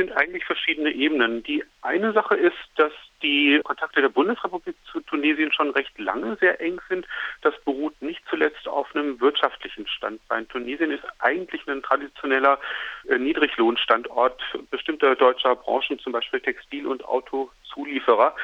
sind 0.00 0.16
eigentlich 0.16 0.44
verschiedene 0.46 0.90
Ebenen. 0.90 1.42
Die 1.42 1.62
eine 1.82 2.12
Sache 2.12 2.34
ist, 2.34 2.56
dass 2.76 2.92
die 3.22 3.60
Kontakte 3.64 4.00
der 4.00 4.08
Bundesrepublik 4.08 4.74
zu 4.90 5.00
Tunesien 5.00 5.52
schon 5.52 5.70
recht 5.70 5.98
lange 5.98 6.36
sehr 6.40 6.58
eng 6.58 6.80
sind. 6.88 7.06
Das 7.42 7.54
beruht 7.64 8.00
nicht 8.00 8.22
zuletzt 8.30 8.66
auf 8.66 8.94
einem 8.94 9.20
wirtschaftlichen 9.20 9.86
Standbein. 9.86 10.48
Tunesien 10.48 10.90
ist 10.90 11.04
eigentlich 11.18 11.66
ein 11.68 11.82
traditioneller 11.82 12.58
äh, 13.08 13.18
Niedriglohnstandort 13.18 14.40
bestimmter 14.70 15.14
deutscher 15.16 15.54
Branchen, 15.54 15.98
zum 15.98 16.12
Beispiel 16.12 16.40
Textil- 16.40 16.86
und 16.86 17.04
Autozulieferer. 17.04 18.34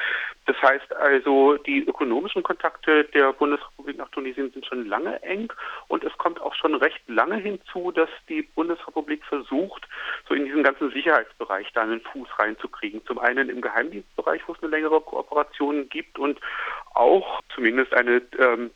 Das 0.47 0.55
heißt 0.61 0.95
also, 0.95 1.57
die 1.57 1.85
ökonomischen 1.85 2.41
Kontakte 2.41 3.03
der 3.03 3.33
Bundesrepublik 3.33 3.97
nach 3.97 4.09
Tunesien 4.09 4.49
sind 4.51 4.65
schon 4.65 4.87
lange 4.87 5.21
eng 5.21 5.51
und 5.89 6.05
es 6.05 6.17
kommt 6.17 6.39
auch 6.39 6.55
schon 6.55 6.73
recht 6.75 7.01
lange 7.07 7.35
hinzu, 7.35 7.91
dass 7.91 8.09
die 8.29 8.43
Bundesrepublik 8.43 9.25
versucht, 9.25 9.85
so 10.27 10.33
in 10.33 10.45
diesen 10.45 10.63
ganzen 10.63 10.89
Sicherheitsbereich 10.91 11.67
da 11.73 11.81
einen 11.81 11.99
Fuß 11.99 12.29
reinzukriegen. 12.39 13.05
Zum 13.05 13.19
einen 13.19 13.49
im 13.49 13.59
Geheimdienstbereich, 13.59 14.41
wo 14.47 14.53
es 14.53 14.63
eine 14.63 14.71
längere 14.71 15.01
Kooperation 15.01 15.89
gibt 15.89 16.17
und 16.17 16.39
auch 16.93 17.41
zumindest 17.53 17.93
eine 17.93 18.21
ähm, 18.39 18.71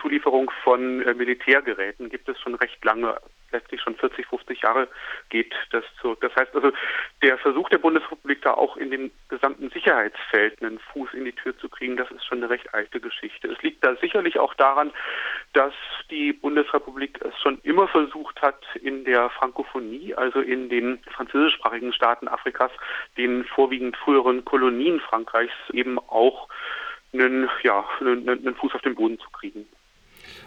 Zulieferung 0.00 0.50
von 0.62 1.00
äh, 1.02 1.14
Militärgeräten 1.14 2.10
gibt 2.10 2.28
es 2.28 2.38
schon 2.38 2.54
recht 2.54 2.84
lange 2.84 3.16
letztlich 3.54 3.80
schon 3.80 3.96
40, 3.96 4.26
50 4.26 4.60
Jahre 4.60 4.88
geht 5.30 5.54
das 5.70 5.84
zurück. 6.00 6.18
Das 6.20 6.34
heißt 6.36 6.54
also, 6.54 6.72
der 7.22 7.38
Versuch 7.38 7.70
der 7.70 7.78
Bundesrepublik 7.78 8.42
da 8.42 8.52
auch 8.52 8.76
in 8.76 8.90
dem 8.90 9.10
gesamten 9.28 9.70
Sicherheitsfeld 9.70 10.62
einen 10.62 10.78
Fuß 10.78 11.14
in 11.14 11.24
die 11.24 11.32
Tür 11.32 11.56
zu 11.58 11.68
kriegen, 11.68 11.96
das 11.96 12.10
ist 12.10 12.26
schon 12.26 12.38
eine 12.38 12.50
recht 12.50 12.74
alte 12.74 13.00
Geschichte. 13.00 13.48
Es 13.48 13.62
liegt 13.62 13.82
da 13.84 13.96
sicherlich 13.96 14.38
auch 14.38 14.54
daran, 14.54 14.92
dass 15.54 15.72
die 16.10 16.32
Bundesrepublik 16.32 17.20
es 17.22 17.40
schon 17.40 17.58
immer 17.62 17.88
versucht 17.88 18.42
hat, 18.42 18.62
in 18.82 19.04
der 19.04 19.30
Frankophonie, 19.30 20.14
also 20.14 20.40
in 20.40 20.68
den 20.68 20.98
französischsprachigen 21.14 21.92
Staaten 21.92 22.28
Afrikas, 22.28 22.72
den 23.16 23.44
vorwiegend 23.44 23.96
früheren 23.96 24.44
Kolonien 24.44 25.00
Frankreichs 25.00 25.54
eben 25.72 25.98
auch 25.98 26.48
einen, 27.12 27.48
ja, 27.62 27.84
einen, 28.00 28.28
einen 28.28 28.56
Fuß 28.56 28.74
auf 28.74 28.82
den 28.82 28.96
Boden 28.96 29.18
zu 29.18 29.30
kriegen. 29.30 29.66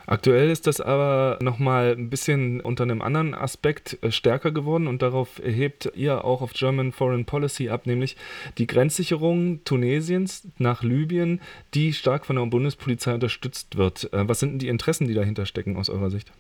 Aktuell 0.09 0.49
ist 0.49 0.67
das 0.67 0.79
aber 0.79 1.37
nochmal 1.41 1.93
ein 1.97 2.09
bisschen 2.09 2.61
unter 2.61 2.83
einem 2.83 3.01
anderen 3.01 3.33
Aspekt 3.33 4.01
äh, 4.01 4.09
stärker 4.09 4.51
geworden 4.51 4.87
und 4.87 5.01
darauf 5.01 5.41
hebt 5.43 5.91
ihr 5.95 6.23
auch 6.23 6.41
auf 6.41 6.53
German 6.53 6.93
Foreign 6.93 7.25
Policy 7.25 7.67
ab, 7.67 7.85
nämlich 7.85 8.15
die 8.57 8.67
Grenzsicherung 8.67 9.65
Tunesiens 9.65 10.47
nach 10.59 10.81
Libyen, 10.81 11.41
die 11.73 11.91
stark 11.91 12.25
von 12.25 12.37
der 12.37 12.45
Bundespolizei 12.45 13.13
unterstützt 13.13 13.77
wird. 13.77 14.11
Äh, 14.13 14.29
was 14.29 14.39
sind 14.39 14.51
denn 14.51 14.59
die 14.59 14.69
Interessen, 14.69 15.09
die 15.09 15.13
dahinter 15.13 15.45
stecken 15.45 15.75
aus 15.75 15.89
eurer 15.89 16.09
Sicht? 16.09 16.31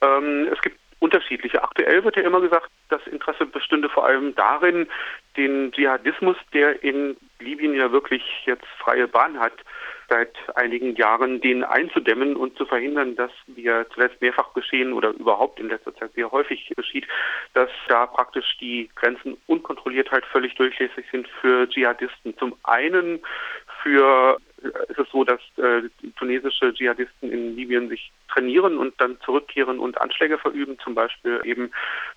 Ähm, 0.00 0.48
es 0.52 0.60
gibt 0.62 0.78
unterschiedliche. 1.04 1.62
Aktuell 1.62 2.02
wird 2.02 2.16
ja 2.16 2.22
immer 2.22 2.40
gesagt, 2.40 2.70
das 2.88 3.06
Interesse 3.06 3.44
bestünde 3.44 3.90
vor 3.90 4.06
allem 4.06 4.34
darin, 4.34 4.88
den 5.36 5.70
Dschihadismus, 5.70 6.36
der 6.54 6.82
in 6.82 7.16
Libyen 7.40 7.74
ja 7.74 7.92
wirklich 7.92 8.22
jetzt 8.46 8.66
freie 8.78 9.06
Bahn 9.06 9.38
hat, 9.38 9.52
seit 10.08 10.34
einigen 10.54 10.96
Jahren, 10.96 11.40
den 11.40 11.62
einzudämmen 11.62 12.36
und 12.36 12.56
zu 12.56 12.64
verhindern, 12.64 13.16
dass 13.16 13.30
wir 13.46 13.86
zuletzt 13.92 14.20
mehrfach 14.22 14.54
geschehen 14.54 14.92
oder 14.92 15.10
überhaupt 15.10 15.60
in 15.60 15.68
letzter 15.68 15.94
Zeit 15.94 16.12
sehr 16.14 16.30
häufig 16.30 16.72
geschieht, 16.74 17.06
dass 17.52 17.70
da 17.88 18.06
praktisch 18.06 18.56
die 18.58 18.90
Grenzen 18.94 19.36
unkontrolliert 19.46 20.10
halt 20.10 20.24
völlig 20.26 20.54
durchlässig 20.54 21.04
sind 21.10 21.28
für 21.40 21.68
Dschihadisten. 21.68 22.36
Zum 22.38 22.56
einen 22.62 23.20
für 23.82 24.38
ist 24.64 24.98
es 24.98 25.08
so, 25.10 25.24
dass 25.24 25.40
äh, 25.56 25.82
tunesische 26.16 26.72
Dschihadisten 26.72 27.30
in 27.30 27.56
Libyen 27.56 27.88
sich 27.88 28.12
trainieren 28.28 28.78
und 28.78 29.00
dann 29.00 29.18
zurückkehren 29.20 29.78
und 29.78 30.00
Anschläge 30.00 30.38
verüben, 30.38 30.78
zum 30.78 30.94
Beispiel 30.94 31.40
eben 31.44 31.70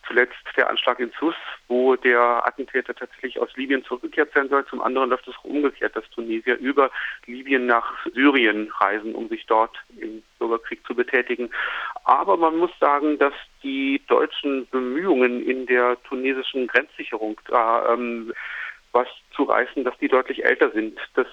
zuletzt 0.07 0.35
der 0.55 0.69
Anschlag 0.69 0.99
in 0.99 1.11
Sus, 1.19 1.35
wo 1.67 1.95
der 1.95 2.45
Attentäter 2.45 2.95
tatsächlich 2.95 3.39
aus 3.39 3.55
Libyen 3.55 3.83
zurückgekehrt 3.83 4.31
sein 4.33 4.49
soll. 4.49 4.65
Zum 4.65 4.81
anderen 4.81 5.09
läuft 5.09 5.27
es 5.27 5.35
umgekehrt, 5.43 5.95
dass 5.95 6.09
Tunesier 6.09 6.57
über 6.57 6.89
Libyen 7.25 7.65
nach 7.65 7.93
Syrien 8.13 8.71
reisen, 8.79 9.13
um 9.13 9.27
sich 9.29 9.45
dort 9.45 9.77
im 9.97 10.23
Bürgerkrieg 10.39 10.85
zu 10.85 10.95
betätigen. 10.95 11.49
Aber 12.03 12.37
man 12.37 12.57
muss 12.57 12.71
sagen, 12.79 13.17
dass 13.19 13.33
die 13.63 14.01
deutschen 14.07 14.67
Bemühungen 14.69 15.45
in 15.45 15.65
der 15.65 16.01
tunesischen 16.03 16.67
Grenzsicherung 16.67 17.39
da 17.47 17.93
ähm, 17.93 18.33
was 18.93 19.07
zu 19.35 19.43
reißen, 19.43 19.83
dass 19.83 19.97
die 19.99 20.07
deutlich 20.07 20.43
älter 20.43 20.71
sind. 20.71 20.99
Das 21.13 21.27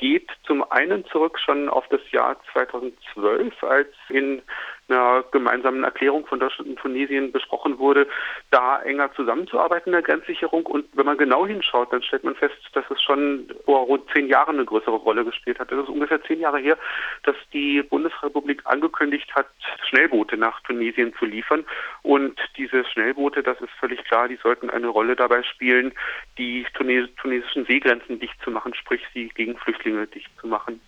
geht 0.00 0.30
zum 0.44 0.64
einen 0.70 1.04
zurück 1.06 1.38
schon 1.38 1.68
auf 1.68 1.86
das 1.88 2.00
Jahr 2.10 2.36
2012, 2.52 3.62
als 3.62 3.88
in 4.08 4.42
einer 4.90 5.24
gemeinsamen 5.30 5.84
Erklärung 5.84 6.26
von 6.26 6.40
Deutschland 6.40 6.70
und 6.70 6.78
Tunesien 6.78 7.32
besprochen 7.32 7.78
wurde, 7.78 8.06
da 8.50 8.82
enger 8.82 9.12
zusammenzuarbeiten 9.14 9.90
in 9.90 9.92
der 9.92 10.02
Grenzsicherung. 10.02 10.66
Und 10.66 10.86
wenn 10.92 11.06
man 11.06 11.18
genau 11.18 11.46
hinschaut, 11.46 11.92
dann 11.92 12.02
stellt 12.02 12.24
man 12.24 12.34
fest, 12.34 12.56
dass 12.72 12.84
es 12.90 13.00
schon 13.02 13.52
vor 13.64 13.80
rund 13.80 14.04
zehn 14.12 14.28
Jahren 14.28 14.56
eine 14.56 14.64
größere 14.64 14.96
Rolle 14.96 15.24
gespielt 15.24 15.58
hat. 15.58 15.72
Es 15.72 15.82
ist 15.82 15.88
ungefähr 15.88 16.22
zehn 16.24 16.40
Jahre 16.40 16.58
her, 16.58 16.76
dass 17.24 17.36
die 17.52 17.82
Bundesrepublik 17.82 18.62
angekündigt 18.64 19.34
hat, 19.34 19.46
Schnellboote 19.88 20.36
nach 20.36 20.60
Tunesien 20.62 21.14
zu 21.18 21.24
liefern. 21.24 21.64
Und 22.02 22.38
diese 22.56 22.84
Schnellboote, 22.84 23.42
das 23.42 23.60
ist 23.60 23.72
völlig 23.78 24.02
klar, 24.04 24.28
die 24.28 24.38
sollten 24.42 24.70
eine 24.70 24.88
Rolle 24.88 25.16
dabei 25.16 25.42
spielen, 25.42 25.92
die 26.38 26.66
tunesischen 26.74 27.64
Seegrenzen 27.66 28.18
dicht 28.18 28.40
zu 28.42 28.50
machen, 28.50 28.74
sprich 28.74 29.02
sie 29.14 29.28
gegen 29.28 29.56
Flüchtlinge 29.56 30.06
dicht 30.06 30.30
zu 30.40 30.46
machen. 30.46 30.80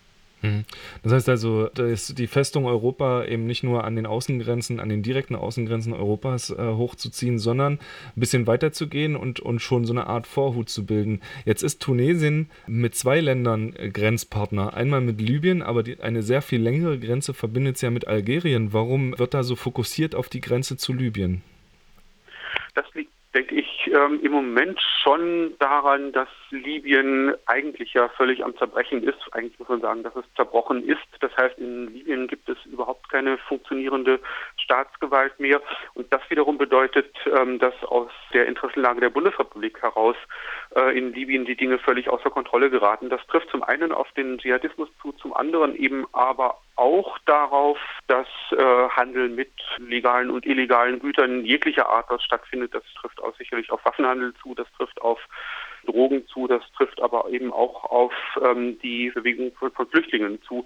Mhm. 0.43 0.65
Das 1.03 1.13
heißt 1.13 1.29
also, 1.29 1.69
dass 1.69 2.07
die 2.07 2.27
Festung 2.27 2.65
Europa 2.65 3.23
eben 3.25 3.47
nicht 3.47 3.63
nur 3.63 3.85
an 3.85 3.95
den 3.95 4.05
Außengrenzen, 4.05 4.79
an 4.79 4.89
den 4.89 5.01
direkten 5.01 5.35
Außengrenzen 5.35 5.93
Europas 5.93 6.49
äh, 6.49 6.55
hochzuziehen, 6.57 7.39
sondern 7.39 7.73
ein 7.73 7.79
bisschen 8.19 8.45
weiter 8.45 8.73
zu 8.73 8.87
gehen 8.87 9.15
und, 9.15 9.39
und 9.39 9.59
schon 9.59 9.85
so 9.85 9.93
eine 9.93 10.07
Art 10.07 10.27
Vorhut 10.27 10.69
zu 10.69 10.85
bilden. 10.85 11.21
Jetzt 11.45 11.63
ist 11.63 11.81
Tunesien 11.81 12.49
mit 12.67 12.93
zwei 12.93 13.21
Ländern 13.21 13.73
äh, 13.75 13.89
Grenzpartner. 13.89 14.73
Einmal 14.73 14.99
mit 14.99 15.21
Libyen, 15.21 15.61
aber 15.61 15.81
die, 15.81 16.01
eine 16.01 16.21
sehr 16.21 16.41
viel 16.41 16.61
längere 16.61 16.99
Grenze 16.99 17.33
verbindet 17.33 17.77
es 17.77 17.81
ja 17.81 17.89
mit 17.89 18.07
Algerien. 18.07 18.73
Warum 18.73 19.17
wird 19.17 19.33
da 19.33 19.43
so 19.43 19.55
fokussiert 19.55 20.13
auf 20.13 20.27
die 20.27 20.41
Grenze 20.41 20.75
zu 20.75 20.91
Libyen? 20.91 21.41
Das 22.75 22.85
liegt 22.93 23.12
denke 23.33 23.55
ich, 23.55 23.91
ähm, 23.91 24.19
im 24.21 24.31
Moment 24.31 24.79
schon 25.01 25.55
daran, 25.59 26.11
dass 26.11 26.27
Libyen 26.51 27.33
eigentlich 27.45 27.93
ja 27.93 28.09
völlig 28.09 28.43
am 28.43 28.55
Zerbrechen 28.57 29.03
ist. 29.03 29.19
Eigentlich 29.31 29.57
muss 29.59 29.69
man 29.69 29.81
sagen, 29.81 30.03
dass 30.03 30.15
es 30.15 30.25
zerbrochen 30.35 30.87
ist. 30.87 31.01
Das 31.19 31.35
heißt, 31.35 31.57
in 31.57 31.93
Libyen 31.93 32.27
gibt 32.27 32.47
es 32.47 32.57
überhaupt 32.65 33.09
keine 33.09 33.37
funktionierende 33.37 34.19
Staatsgewalt 34.57 35.39
mehr. 35.39 35.61
Und 35.95 36.11
das 36.13 36.21
wiederum 36.29 36.57
bedeutet, 36.57 37.13
ähm, 37.25 37.59
dass 37.59 37.73
aus 37.83 38.11
der 38.33 38.45
Interessenlage 38.47 39.01
der 39.01 39.09
Bundesrepublik 39.09 39.81
heraus 39.81 40.15
äh, 40.75 40.97
in 40.97 41.13
Libyen 41.13 41.45
die 41.45 41.55
Dinge 41.55 41.79
völlig 41.79 42.09
außer 42.09 42.29
Kontrolle 42.29 42.69
geraten. 42.69 43.09
Das 43.09 43.25
trifft 43.27 43.49
zum 43.49 43.63
einen 43.63 43.91
auf 43.91 44.11
den 44.11 44.37
Dschihadismus 44.37 44.89
zu, 45.01 45.11
zum 45.13 45.33
anderen 45.33 45.75
eben 45.75 46.05
aber 46.11 46.59
auch 46.75 47.17
darauf, 47.25 47.77
dass 48.07 48.27
äh, 48.51 48.89
Handel 48.89 49.29
mit 49.29 49.51
legalen 49.77 50.29
und 50.29 50.45
illegalen 50.45 50.99
Gütern 50.99 51.45
jeglicher 51.45 51.87
Art 51.89 52.09
dort 52.09 52.23
stattfindet. 52.23 52.73
Das 52.73 52.83
trifft 52.99 53.21
auch 53.21 53.35
sicherlich 53.37 53.71
auf 53.71 53.83
Waffenhandel 53.85 54.33
zu, 54.41 54.55
das 54.55 54.67
trifft 54.77 55.01
auf 55.01 55.19
Drogen 55.85 56.25
zu, 56.27 56.47
das 56.47 56.63
trifft 56.77 57.01
aber 57.01 57.29
eben 57.29 57.51
auch 57.51 57.83
auf 57.85 58.13
ähm, 58.41 58.79
die 58.79 59.11
Bewegung 59.11 59.53
von, 59.55 59.71
von 59.71 59.87
Flüchtlingen 59.87 60.41
zu. 60.43 60.65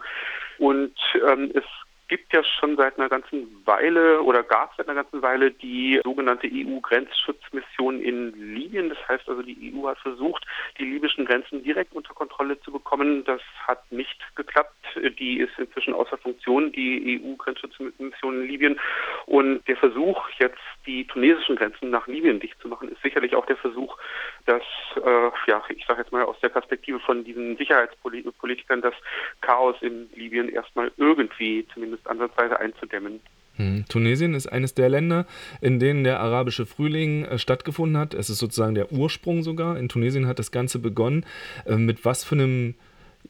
Und 0.59 0.95
ähm, 1.27 1.51
es 1.53 1.63
gibt 2.07 2.33
ja 2.33 2.43
schon 2.43 2.77
seit 2.77 2.97
einer 2.97 3.09
ganzen 3.09 3.61
Weile 3.65 4.21
oder 4.21 4.43
gab 4.43 4.71
es 4.71 4.77
seit 4.77 4.87
einer 4.87 5.03
ganzen 5.03 5.21
Weile 5.21 5.51
die 5.51 5.99
sogenannte 6.03 6.47
EU-Grenzschutzmission 6.51 8.01
in 8.01 8.33
Libyen. 8.55 8.89
Das 8.89 8.97
heißt 9.07 9.27
also, 9.27 9.41
die 9.41 9.73
EU 9.73 9.87
hat 9.87 9.99
versucht, 9.99 10.45
die 10.79 10.85
libyschen 10.85 11.25
Grenzen 11.25 11.63
direkt 11.63 11.93
unter 11.93 12.13
Kontrolle 12.13 12.59
zu 12.61 12.71
bekommen. 12.71 13.25
Das 13.25 13.41
hat 13.67 13.91
nicht 13.91 14.17
geklappt. 14.35 14.75
Die 15.19 15.39
ist 15.39 15.57
inzwischen 15.57 15.93
außer 15.93 16.17
Funktion, 16.17 16.71
die 16.71 17.21
EU-Grenzschutzmission 17.21 18.41
in 18.41 18.47
Libyen. 18.47 18.79
Und 19.25 19.67
der 19.67 19.77
Versuch, 19.77 20.29
jetzt 20.39 20.57
die 20.85 21.05
tunesischen 21.05 21.57
Grenzen 21.57 21.89
nach 21.89 22.07
Libyen 22.07 22.39
dicht 22.39 22.59
zu 22.61 22.69
machen, 22.69 22.89
ist 22.89 23.01
sicherlich 23.01 23.35
auch 23.35 23.45
der 23.45 23.57
Versuch, 23.57 23.97
dass, 24.45 24.63
äh, 24.95 25.31
ja, 25.47 25.61
ich 25.69 25.85
sage 25.85 26.01
jetzt 26.01 26.13
mal 26.13 26.23
aus 26.23 26.39
der 26.39 26.49
Perspektive 26.49 26.99
von 26.99 27.25
diesen 27.25 27.57
Sicherheitspolitikern, 27.57 28.81
das 28.81 28.93
Chaos 29.41 29.75
in 29.81 30.09
Libyen 30.15 30.47
erstmal 30.49 30.91
irgendwie 30.95 31.67
zumindest 31.73 31.96
ansatzweise 32.05 32.59
einzudämmen. 32.59 33.19
Hm. 33.57 33.85
Tunesien 33.89 34.35
ist 34.35 34.47
eines 34.47 34.75
der 34.75 34.89
Länder, 34.89 35.25
in 35.61 35.79
denen 35.79 36.03
der 36.03 36.19
arabische 36.19 36.65
Frühling 36.65 37.25
äh, 37.25 37.39
stattgefunden 37.39 37.97
hat. 37.97 38.13
Es 38.13 38.29
ist 38.29 38.37
sozusagen 38.37 38.75
der 38.75 38.91
Ursprung 38.91 39.41
sogar. 39.41 39.77
In 39.77 39.89
Tunesien 39.89 40.27
hat 40.27 40.39
das 40.39 40.51
Ganze 40.51 40.79
begonnen. 40.79 41.25
Äh, 41.65 41.77
mit 41.77 42.05
was 42.05 42.23
für 42.23 42.35
einem 42.35 42.75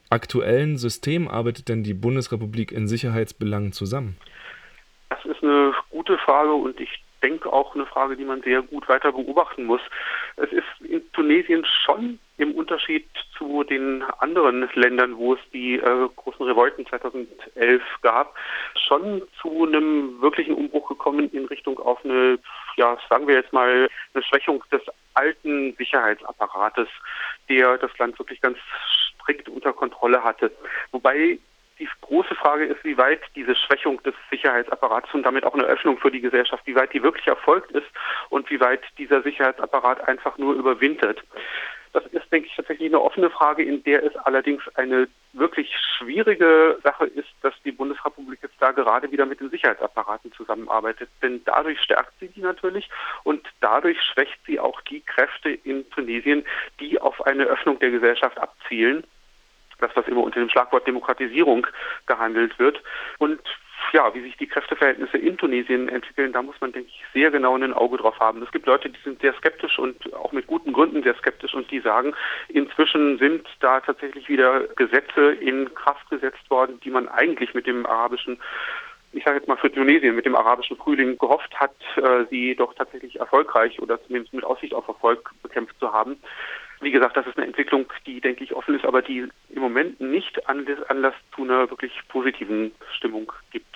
aktuellen 0.10 0.78
System 0.78 1.28
arbeitet 1.28 1.70
denn 1.70 1.84
die 1.84 1.94
Bundesrepublik 1.94 2.72
in 2.72 2.88
Sicherheitsbelangen 2.88 3.72
zusammen? 3.72 4.18
Das 5.10 5.24
ist 5.26 5.42
eine 5.42 5.74
gute 5.90 6.18
Frage 6.18 6.54
und 6.54 6.80
ich 6.80 7.04
denke 7.24 7.52
auch 7.52 7.74
eine 7.74 7.86
Frage, 7.86 8.16
die 8.16 8.26
man 8.26 8.42
sehr 8.42 8.62
gut 8.62 8.88
weiter 8.90 9.12
beobachten 9.12 9.66
muss. 9.66 9.82
Es 10.36 10.52
ist 10.52 10.88
in 10.88 11.02
Tunesien 11.14 11.66
schon 11.86 12.20
im 12.38 12.54
Unterschied 12.54 13.08
zu 13.38 13.64
den 13.64 14.04
anderen 14.20 14.70
Ländern, 14.74 15.18
wo 15.18 15.34
es 15.34 15.40
die 15.52 15.76
äh, 15.76 16.10
großen 16.16 16.46
Revolten 16.46 16.86
2011 16.86 17.82
gab, 18.02 18.36
schon 18.88 19.24
zu 19.42 19.66
einem 19.66 20.22
wirklichen 20.22 20.54
Umbruch 20.54 20.88
gekommen 20.88 21.30
in 21.32 21.46
Richtung 21.46 21.80
auf 21.80 22.04
eine, 22.06 22.40
ja, 22.76 22.98
sagen 23.10 23.28
wir 23.28 23.36
jetzt 23.36 23.54
mal, 23.54 23.88
eine 24.14 24.24
Schwächung 24.24 24.64
des 24.72 24.82
alten 25.16 25.76
Sicherheitsapparates, 25.78 26.88
der 27.50 27.78
das 27.78 27.98
Land 27.98 28.18
wirklich 28.20 28.42
ganz 28.42 28.58
strikt 29.18 29.50
unter 29.50 29.74
Kontrolle 29.74 30.24
hatte. 30.24 30.52
Wobei 30.92 31.40
die 31.80 31.90
große 32.02 32.34
Frage 32.36 32.66
ist, 32.66 32.84
wie 32.84 32.98
weit 32.98 33.22
diese 33.36 33.56
Schwächung 33.56 34.02
des 34.04 34.16
Sicherheitsapparats 34.32 35.14
und 35.14 35.24
damit 35.24 35.44
auch 35.44 35.54
eine 35.54 35.64
Öffnung 35.64 35.98
für 35.98 36.12
die 36.12 36.22
Gesellschaft, 36.22 36.66
wie 36.66 36.76
weit 36.76 36.94
die 36.94 37.04
wirklich 37.04 37.28
erfolgt 37.28 37.72
ist 37.72 37.86
und 38.30 38.50
wie 38.50 38.60
weit 38.60 38.82
dieser 38.98 39.22
Sicherheitsapparat 39.22 40.08
einfach 40.08 40.38
nur 40.38 40.56
überwintert. 40.56 41.24
Das 41.98 42.06
ist, 42.12 42.32
denke 42.32 42.48
ich, 42.48 42.56
tatsächlich 42.56 42.90
eine 42.90 43.02
offene 43.02 43.32
Frage, 43.32 43.64
in 43.64 43.84
der 43.84 44.04
es 44.04 44.16
allerdings 44.18 44.62
eine 44.76 45.08
wirklich 45.34 45.74
schwierige 45.98 46.78
Sache 46.84 47.06
ist, 47.06 47.30
dass 47.42 47.56
die 47.66 47.72
Bundesrepublik 47.72 48.38
jetzt 48.44 48.54
da 48.60 48.72
gerade 48.72 49.12
wieder 49.12 49.26
mit 49.26 49.40
den 49.40 49.50
Sicherheitsapparaten 49.50 50.32
zusammenarbeitet. 50.34 51.10
Denn 51.24 51.42
dadurch 51.46 51.82
stärkt 51.82 52.14
sie 52.20 52.28
die 52.28 52.42
natürlich 52.42 52.88
und 53.24 53.48
dadurch 53.62 54.00
schwächt 54.00 54.38
sie 54.46 54.60
auch 54.60 54.80
die 54.82 55.02
Kräfte 55.02 55.50
in 55.50 55.90
Tunesien, 55.90 56.46
die 56.80 57.02
auf 57.02 57.26
eine 57.26 57.46
Öffnung 57.46 57.80
der 57.80 57.90
Gesellschaft 57.90 58.38
abzielen 58.38 59.04
das, 59.80 59.92
was 59.96 60.08
immer 60.08 60.24
unter 60.24 60.40
dem 60.40 60.50
Schlagwort 60.50 60.88
Demokratisierung 60.88 61.68
gehandelt 62.08 62.58
wird. 62.58 62.82
Und 63.20 63.40
ja, 63.94 64.14
wie 64.14 64.22
sich 64.22 64.38
die 64.38 64.48
Kräfteverhältnisse 64.48 65.18
in 65.18 65.38
Tunesien 65.38 65.90
entwickeln, 65.90 66.34
da 66.34 66.42
muss 66.42 66.60
man, 66.62 66.72
denke 66.72 66.90
ich, 66.90 67.04
sehr 67.14 67.32
genau 67.32 67.56
ein 67.56 67.74
Auge 67.74 67.98
drauf 67.98 68.20
haben. 68.20 68.42
Es 68.44 68.52
gibt 68.52 68.66
Leute, 68.66 68.90
die 68.90 69.00
sind 69.04 69.22
sehr 69.22 69.34
skeptisch 69.34 69.80
und 69.80 70.14
auch 70.14 70.32
mit 70.32 70.48
guten 70.48 70.74
Gründen 70.74 71.04
sehr 71.04 71.16
skeptisch 71.16 71.54
und 71.54 71.70
die 71.72 71.80
sagen, 71.80 72.14
inzwischen 72.50 73.18
sind 73.20 73.48
da 73.60 73.80
tatsächlich 73.80 74.30
wieder 74.30 74.62
Gesetze 74.76 75.32
in 75.34 75.74
Kraft 75.74 76.10
gesetzt 76.10 76.50
worden, 76.50 76.80
die 76.84 76.90
man 76.90 77.08
eigentlich 77.08 77.54
mit 77.54 77.68
dem 77.68 77.86
arabischen 77.86 78.40
ich 79.14 79.24
sage 79.24 79.38
jetzt 79.38 79.48
mal 79.48 79.58
für 79.58 79.72
Tunesien 79.72 80.16
mit 80.16 80.26
dem 80.26 80.36
arabischen 80.36 80.78
Frühling 80.78 81.18
gehofft 81.18 81.58
hat, 81.60 81.76
äh, 81.96 82.26
sie 82.30 82.56
doch 82.56 82.74
tatsächlich 82.74 83.20
erfolgreich 83.20 83.82
oder 83.82 84.02
zumindest 84.04 84.34
mit 84.34 84.44
Aussicht 84.44 84.74
auf 84.74 84.88
Erfolg 84.88 85.32
bekämpft 85.42 85.80
zu 85.80 85.92
haben. 85.92 86.18
Wie 86.82 86.92
gesagt, 86.92 87.18
das 87.18 87.26
ist 87.26 87.38
eine 87.38 87.48
Entwicklung, 87.48 87.86
die, 88.06 88.22
denke 88.22 88.44
ich, 88.44 88.54
offen 88.54 88.76
ist, 88.76 88.86
aber 88.86 89.02
die 89.02 89.28
im 89.50 89.62
Moment 89.62 90.00
nicht 90.00 90.48
Anlass 90.48 91.16
zu 91.36 91.44
einer 91.44 91.70
wirklich 91.70 91.92
positiven 92.08 92.72
Stimmung 92.96 93.32
gibt. 93.52 93.68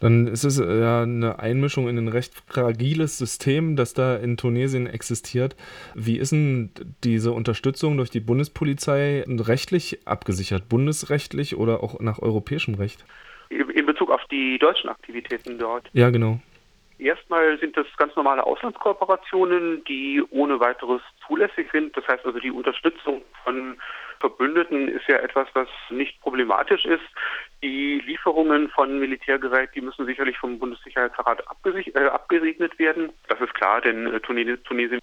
Dann 0.00 0.26
ist 0.26 0.44
es 0.44 0.58
äh, 0.58 0.80
ja 0.80 1.02
eine 1.02 1.38
Einmischung 1.38 1.88
in 1.88 1.96
ein 1.96 2.08
recht 2.08 2.34
fragiles 2.46 3.16
System, 3.16 3.74
das 3.74 3.94
da 3.94 4.16
in 4.16 4.36
Tunesien 4.36 4.86
existiert. 4.86 5.56
Wie 5.94 6.18
ist 6.18 6.32
denn 6.32 6.70
diese 7.02 7.32
Unterstützung 7.32 7.96
durch 7.96 8.10
die 8.10 8.20
Bundespolizei 8.20 9.24
rechtlich 9.26 10.06
abgesichert, 10.06 10.68
bundesrechtlich 10.68 11.56
oder 11.56 11.82
auch 11.82 12.00
nach 12.00 12.18
europäischem 12.18 12.74
Recht? 12.74 13.04
In 13.48 13.86
Bezug 13.86 14.10
auf 14.10 14.20
die 14.30 14.58
deutschen 14.58 14.90
Aktivitäten 14.90 15.58
dort? 15.58 15.88
Ja, 15.92 16.10
genau. 16.10 16.40
Erstmal 16.98 17.58
sind 17.58 17.76
das 17.76 17.86
ganz 17.96 18.14
normale 18.14 18.44
Auslandskooperationen, 18.44 19.84
die 19.84 20.22
ohne 20.30 20.60
weiteres 20.60 21.02
zulässig 21.26 21.68
sind. 21.72 21.96
Das 21.96 22.06
heißt 22.06 22.24
also, 22.24 22.38
die 22.38 22.52
Unterstützung 22.52 23.22
von 23.42 23.76
Verbündeten 24.20 24.88
ist 24.88 25.06
ja 25.08 25.16
etwas, 25.16 25.48
was 25.54 25.68
nicht 25.90 26.20
problematisch 26.20 26.84
ist. 26.84 27.02
Die 27.62 28.00
Lieferungen 28.06 28.68
von 28.70 28.98
Militärgerät, 28.98 29.70
die 29.74 29.80
müssen 29.80 30.06
sicherlich 30.06 30.38
vom 30.38 30.58
Bundessicherheitsrat 30.58 31.40
äh, 31.40 32.06
abgesegnet 32.06 32.78
werden. 32.78 33.12
Das 33.28 33.40
ist 33.40 33.54
klar, 33.54 33.80
denn 33.80 34.06
äh, 34.14 34.20
Tunesien 34.20 35.00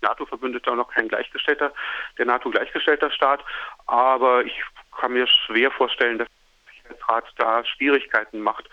NATO-Verbündeter 0.00 0.72
und 0.72 0.78
noch 0.78 0.92
kein 0.92 1.08
gleichgestellter, 1.08 1.72
der 2.16 2.26
NATO 2.26 2.50
gleichgestellter 2.50 3.10
Staat. 3.10 3.44
Aber 3.86 4.44
ich 4.44 4.62
kann 4.98 5.12
mir 5.12 5.26
schwer 5.26 5.70
vorstellen, 5.72 6.18
dass 6.18 6.28
der 6.28 6.94
Sicherheitsrat 6.94 7.24
da 7.36 7.64
Schwierigkeiten 7.64 8.40
macht. 8.40 8.68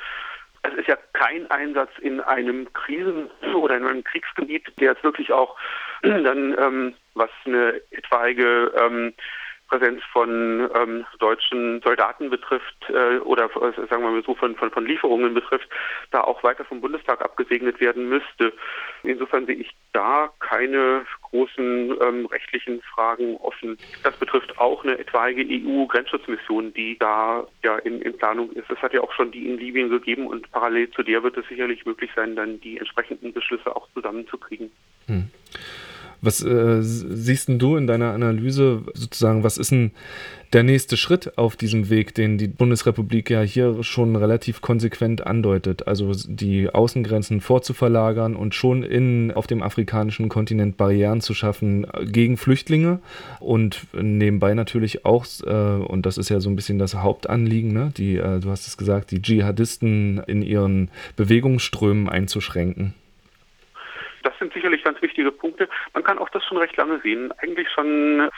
Es 0.67 0.73
ist 0.79 0.87
ja 0.87 0.97
kein 1.13 1.49
Einsatz 1.51 1.91
in 1.99 2.19
einem 2.21 2.71
Krisen- 2.73 3.29
oder 3.53 3.77
in 3.77 3.85
einem 3.85 4.03
Kriegsgebiet, 4.03 4.67
der 4.79 4.91
jetzt 4.91 5.03
wirklich 5.03 5.31
auch 5.31 5.55
dann, 6.01 6.55
ähm, 6.57 6.93
was 7.13 7.29
eine 7.45 7.81
etwaige 7.91 8.71
ähm, 8.77 9.13
Präsenz 9.67 10.01
von 10.11 10.69
ähm, 10.75 11.05
deutschen 11.19 11.81
Soldaten 11.81 12.29
betrifft 12.29 12.75
äh, 12.89 13.17
oder 13.19 13.45
äh, 13.45 13.87
sagen 13.89 14.03
wir 14.03 14.11
mal 14.11 14.23
so 14.23 14.35
von, 14.35 14.55
von, 14.55 14.71
von 14.71 14.85
Lieferungen 14.85 15.33
betrifft, 15.33 15.67
da 16.11 16.21
auch 16.21 16.43
weiter 16.43 16.65
vom 16.65 16.81
Bundestag 16.81 17.21
abgesegnet 17.21 17.79
werden 17.79 18.07
müsste. 18.07 18.53
Insofern 19.03 19.45
sehe 19.45 19.55
ich 19.55 19.75
da 19.93 20.31
keine 20.39 21.05
großen 21.23 21.95
ähm, 22.01 22.25
rechtlichen 22.27 22.81
Fragen 22.81 23.37
offen. 23.37 23.77
Das 24.03 24.15
betrifft 24.17 24.57
auch 24.59 24.83
eine 24.83 24.99
etwaige 24.99 25.43
EU-Grenzschutzmission, 25.43 26.73
die 26.73 26.97
da 26.99 27.45
ja 27.63 27.77
in, 27.79 28.01
in 28.01 28.17
Planung 28.17 28.51
ist. 28.51 28.69
Es 28.69 28.81
hat 28.81 28.93
ja 28.93 29.01
auch 29.01 29.13
schon 29.13 29.31
die 29.31 29.49
in 29.49 29.57
Libyen 29.57 29.89
gegeben 29.89 30.27
und 30.27 30.51
parallel 30.51 30.91
zu 30.91 31.01
der 31.03 31.23
wird 31.23 31.37
es 31.37 31.47
sicherlich 31.47 31.85
möglich 31.85 32.11
sein, 32.15 32.35
dann 32.35 32.61
die 32.61 32.77
entsprechenden 32.77 33.33
Beschlüsse 33.33 33.75
auch 33.75 33.87
zusammenzukriegen. 33.93 34.71
Hm. 35.07 35.29
Was 36.25 36.43
äh, 36.43 36.81
siehst 36.81 37.49
du 37.49 37.77
in 37.77 37.85
deiner 37.85 38.11
Analyse 38.13 38.81
sozusagen, 38.93 39.43
was 39.43 39.57
ist 39.57 39.71
denn 39.71 39.91
der 40.53 40.63
nächste 40.63 40.97
Schritt 40.97 41.37
auf 41.37 41.55
diesem 41.55 41.89
Weg, 41.89 42.15
den 42.15 42.39
die 42.39 42.47
Bundesrepublik 42.47 43.29
ja 43.29 43.41
hier 43.41 43.83
schon 43.83 44.15
relativ 44.15 44.61
konsequent 44.61 45.27
andeutet? 45.27 45.87
Also 45.87 46.13
die 46.13 46.69
Außengrenzen 46.69 47.41
vorzuverlagern 47.41 48.35
und 48.35 48.55
schon 48.55 48.81
in, 48.81 49.31
auf 49.33 49.45
dem 49.45 49.61
afrikanischen 49.61 50.27
Kontinent 50.27 50.77
Barrieren 50.77 51.21
zu 51.21 51.35
schaffen 51.35 51.85
gegen 52.05 52.37
Flüchtlinge 52.37 52.99
und 53.39 53.85
nebenbei 53.93 54.55
natürlich 54.55 55.05
auch, 55.05 55.27
äh, 55.45 55.51
und 55.51 56.07
das 56.07 56.17
ist 56.17 56.29
ja 56.29 56.39
so 56.39 56.49
ein 56.49 56.55
bisschen 56.55 56.79
das 56.79 56.95
Hauptanliegen, 56.95 57.71
ne? 57.71 57.91
die, 57.95 58.17
äh, 58.17 58.39
du 58.39 58.49
hast 58.49 58.67
es 58.67 58.77
gesagt, 58.77 59.11
die 59.11 59.21
Dschihadisten 59.21 60.23
in 60.25 60.41
ihren 60.41 60.89
Bewegungsströmen 61.17 62.09
einzuschränken 62.09 62.95
das 64.25 64.37
sind 64.39 64.53
sicherlich 64.53 64.83
ganz 64.83 65.01
wichtige 65.01 65.31
Punkte. 65.31 65.69
Man 65.93 66.03
kann 66.03 66.17
auch 66.17 66.29
das 66.29 66.43
schon 66.45 66.57
recht 66.57 66.75
lange 66.77 66.99
sehen. 67.01 67.31
Eigentlich 67.37 67.69
schon, 67.69 68.29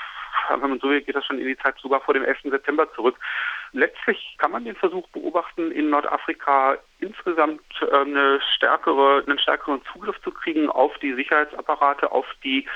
wenn 0.50 0.70
man 0.70 0.80
so 0.80 0.90
will, 0.90 1.02
geht 1.02 1.16
das 1.16 1.26
schon 1.26 1.40
in 1.40 1.48
die 1.48 1.58
Zeit 1.58 1.76
sogar 1.80 2.02
vor 2.02 2.14
dem 2.14 2.24
11. 2.24 2.40
September 2.44 2.92
zurück. 2.94 3.16
Letztlich 3.72 4.36
kann 4.38 4.52
man 4.52 4.66
den 4.66 4.76
Versuch 4.76 5.08
beobachten, 5.10 5.72
in 5.72 5.90
Nordafrika 5.90 6.78
insgesamt 7.00 7.62
äh, 7.82 7.96
eine 7.96 8.40
stärkere, 8.56 9.24
einen 9.26 9.40
stärkeren 9.40 9.82
Zugriff 9.92 10.20
zu 10.22 10.32
kriegen 10.32 10.70
auf 10.70 10.98
die 11.00 11.14
Sicherheitsapparate, 11.14 12.12
auf 12.12 12.26
die 12.44 12.68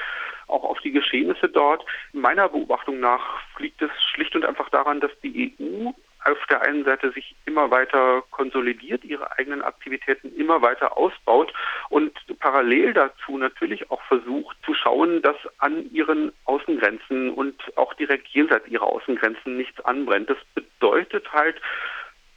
auch 0.48 0.64
auf 0.64 0.80
die 0.82 0.92
Geschehnisse 0.92 1.48
dort. 1.48 1.86
Meiner 2.12 2.50
Beobachtung 2.50 3.00
nach 3.00 3.40
liegt 3.58 3.82
es 3.82 3.92
schlicht 4.12 4.36
und 4.36 4.46
einfach 4.46 4.70
daran, 4.70 5.00
dass 5.00 5.12
die 5.24 5.56
EU 5.60 5.92
auf 6.24 6.46
der 6.50 6.62
einen 6.62 6.84
Seite 6.84 7.12
sich 7.12 7.36
immer 7.46 7.72
weiter 7.72 8.24
konsolidiert, 8.32 9.04
ihre 9.04 9.32
eigenen 9.38 9.62
Aktivitäten 9.62 10.36
immer 10.36 10.62
weiter 10.62 10.98
ausbaut 10.98 11.54
und 11.90 12.12
parallel 12.40 12.94
dazu 12.94 13.38
natürlich 13.38 13.90
auch 13.92 14.02
versucht 14.04 14.58
zu 14.66 14.74
schauen, 14.74 15.22
dass 15.22 15.36
an 15.58 15.92
ihren 15.92 16.32
Außengrenzen 16.46 17.32
und 17.32 17.56
auch 17.78 17.94
direkt 17.96 18.28
jenseits 18.28 18.68
ihrer 18.68 18.86
Außengrenzen 18.86 19.58
nichts 19.58 19.80
anbrennt. 19.84 20.30
Das 20.30 20.38
bedeutet 20.54 21.32
halt, 21.34 21.56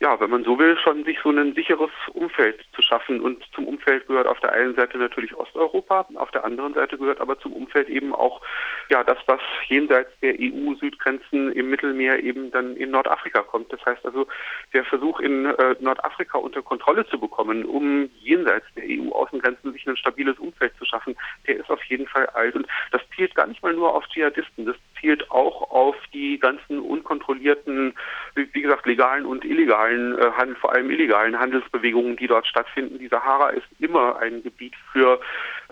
ja, 0.05 0.21
wenn 0.21 0.29
man 0.29 0.45
so 0.45 0.59
will, 0.59 0.77
schon 0.77 1.03
sich 1.05 1.17
so 1.23 1.31
ein 1.31 1.55
sicheres 1.55 1.91
Umfeld 2.13 2.61
zu 2.75 2.83
schaffen. 2.83 3.23
Und 3.23 3.43
zum 3.55 3.67
Umfeld 3.67 4.07
gehört 4.07 4.27
auf 4.27 4.39
der 4.41 4.53
einen 4.53 4.75
Seite 4.75 4.99
natürlich 4.99 5.35
Osteuropa, 5.35 6.07
auf 6.17 6.31
der 6.31 6.45
anderen 6.45 6.75
Seite 6.75 6.99
gehört 6.99 7.23
aber 7.23 7.39
zum 7.39 7.55
Umfeld 7.55 7.89
eben 7.89 8.15
auch 8.15 8.43
ja 8.91 9.03
das, 9.03 9.17
was 9.25 9.41
jenseits 9.67 10.11
der 10.21 10.35
EU-Südgrenzen 10.39 11.53
im 11.53 11.71
Mittelmeer 11.71 12.23
eben 12.23 12.51
dann 12.51 12.77
in 12.77 12.91
Nordafrika 12.91 13.41
kommt. 13.45 13.73
Das 13.73 13.83
heißt 13.87 14.05
also, 14.05 14.27
der 14.75 14.85
Versuch 14.85 15.21
in 15.21 15.47
äh, 15.47 15.75
Nordafrika 15.81 16.37
unter 16.37 16.61
Kontrolle 16.61 17.07
zu 17.07 17.19
bekommen, 17.19 17.65
um 17.65 18.11
jenseits 18.21 18.67
der 18.77 18.85
EU-Außengrenzen 18.87 19.73
sich 19.73 19.87
ein 19.87 19.97
stabiles 19.97 20.39
Umfeld 20.39 20.77
zu 20.77 20.85
schaffen, 20.85 21.17
der 21.47 21.57
ist 21.57 21.71
auf 21.71 21.83
jeden 21.85 22.09
Fall 22.09 22.27
alt. 22.27 22.55
Und 22.57 22.67
das 22.93 23.01
zielt 23.17 23.35
gar 23.35 23.47
nicht 23.47 23.63
mal 23.63 23.73
nur 23.73 23.95
auf 23.95 24.07
Dschihadisten, 24.09 24.67
das 24.67 24.77
zielt 25.01 25.31
auch 25.31 25.71
auf 25.71 25.94
die 26.15 26.39
ganzen 26.39 26.79
unkontrollierten, 26.79 27.95
wie 28.35 28.63
gesagt, 28.63 28.87
legalen 28.87 29.27
und 29.27 29.45
illegalen 29.45 30.17
äh, 30.19 30.31
Handel, 30.37 30.57
vor 30.57 30.73
allem 30.73 30.91
illegalen 30.91 31.39
Handelsbewegungen, 31.39 32.17
die 32.17 32.29
dort 32.29 32.47
stattfinden. 32.47 32.99
Die 32.99 33.09
Sahara 33.09 33.51
ist 33.51 33.67
immer 33.81 34.19
ein 34.21 34.43
Gebiet 34.43 34.75
für 34.93 35.21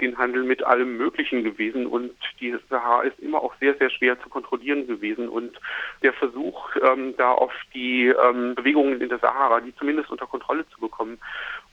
den 0.00 0.18
Handel 0.18 0.42
mit 0.42 0.62
allem 0.64 0.96
Möglichen 0.96 1.44
gewesen 1.44 1.86
und 1.86 2.12
die 2.40 2.56
Sahara 2.68 3.02
ist 3.02 3.18
immer 3.20 3.42
auch 3.42 3.54
sehr, 3.60 3.74
sehr 3.76 3.90
schwer 3.90 4.20
zu 4.20 4.28
kontrollieren 4.28 4.86
gewesen. 4.86 5.28
Und 5.28 5.58
der 6.02 6.12
Versuch, 6.12 6.70
ähm, 6.82 7.14
da 7.16 7.30
auf 7.32 7.52
die 7.74 8.08
ähm, 8.08 8.54
Bewegungen 8.54 9.00
in 9.00 9.08
der 9.08 9.18
Sahara, 9.18 9.60
die 9.60 9.74
zumindest 9.76 10.10
unter 10.10 10.26
Kontrolle 10.26 10.66
zu 10.70 10.80
bekommen, 10.80 11.18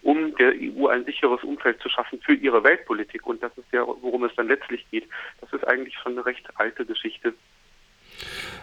um 0.02 0.36
der 0.36 0.54
EU 0.56 0.88
ein 0.88 1.06
sicheres 1.06 1.44
Umfeld 1.44 1.82
zu 1.82 1.90
schaffen 1.90 2.22
für 2.22 2.34
ihre 2.34 2.64
Weltpolitik. 2.64 3.26
Und 3.26 3.42
das 3.44 3.52
ist 3.58 3.72
ja, 3.72 3.86
worum 3.86 4.24
es 4.24 4.36
dann 4.36 4.48
letztlich 4.48 4.86
geht. 4.92 5.08
Das 5.42 5.52
ist 5.52 5.68
eigentlich 5.68 5.96
schon 5.98 6.14
eine 6.14 6.26
recht 6.26 6.48
alte 6.56 6.86
Geschichte. 6.86 7.34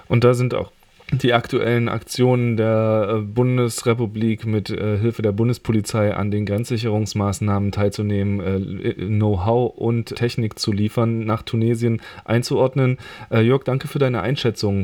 Und 0.09 0.25
da 0.25 0.35
sind 0.35 0.55
auch 0.55 0.73
die 1.13 1.33
aktuellen 1.33 1.89
Aktionen 1.89 2.57
der 2.57 3.09
äh, 3.11 3.21
Bundesrepublik 3.21 4.45
mit 4.45 4.71
äh, 4.71 4.99
Hilfe 4.99 5.23
der 5.23 5.31
Bundespolizei 5.33 6.13
an 6.15 6.33
den 6.33 6.47
Grenzsicherungsmaßnahmen 6.47 7.71
teilzunehmen, 7.71 8.41
äh, 8.41 8.93
Know-how 8.95 9.73
und 9.77 10.17
Technik 10.17 10.59
zu 10.59 10.73
liefern, 10.73 11.25
nach 11.25 11.43
Tunesien 11.43 12.03
einzuordnen. 12.25 12.99
Äh, 13.31 13.43
Jörg, 13.43 13.63
danke 13.63 13.87
für 13.87 14.01
deine 14.01 14.21
Einschätzung. 14.23 14.75